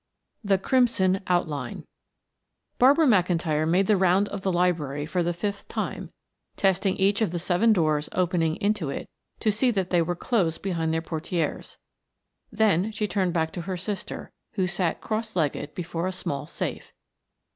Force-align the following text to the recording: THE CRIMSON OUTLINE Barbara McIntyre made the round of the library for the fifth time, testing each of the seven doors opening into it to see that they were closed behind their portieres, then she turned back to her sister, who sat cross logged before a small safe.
THE 0.43 0.57
CRIMSON 0.57 1.21
OUTLINE 1.27 1.83
Barbara 2.79 3.05
McIntyre 3.05 3.67
made 3.69 3.85
the 3.85 3.95
round 3.97 4.29
of 4.29 4.41
the 4.41 4.51
library 4.51 5.05
for 5.05 5.21
the 5.21 5.31
fifth 5.31 5.67
time, 5.67 6.09
testing 6.57 6.95
each 6.97 7.21
of 7.21 7.29
the 7.29 7.37
seven 7.37 7.71
doors 7.71 8.09
opening 8.11 8.55
into 8.55 8.89
it 8.89 9.07
to 9.41 9.51
see 9.51 9.69
that 9.69 9.91
they 9.91 10.01
were 10.01 10.15
closed 10.15 10.63
behind 10.63 10.91
their 10.91 11.03
portieres, 11.03 11.77
then 12.51 12.91
she 12.91 13.07
turned 13.07 13.33
back 13.33 13.51
to 13.53 13.61
her 13.69 13.77
sister, 13.77 14.31
who 14.53 14.65
sat 14.65 15.01
cross 15.01 15.35
logged 15.35 15.75
before 15.75 16.07
a 16.07 16.11
small 16.11 16.47
safe. 16.47 16.93